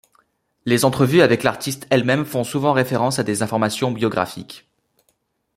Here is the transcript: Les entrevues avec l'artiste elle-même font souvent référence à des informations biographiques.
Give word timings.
Les 0.65 0.83
entrevues 0.83 1.21
avec 1.21 1.43
l'artiste 1.43 1.85
elle-même 1.91 2.25
font 2.25 2.43
souvent 2.43 2.73
référence 2.73 3.19
à 3.19 3.23
des 3.23 3.43
informations 3.43 3.91
biographiques. 3.91 4.65